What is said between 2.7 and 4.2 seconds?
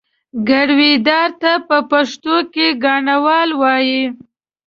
ګاڼهوال وایي.